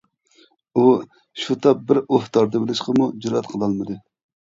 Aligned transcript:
ئۇ 0.75 0.85
شۇ 1.43 1.59
تاپ 1.67 1.85
بىر 1.91 2.01
ئۇھ 2.07 2.25
تارتىۋېلىشقىمۇ 2.39 3.15
جۈرئەت 3.23 3.55
قىلالمىدى. 3.55 4.05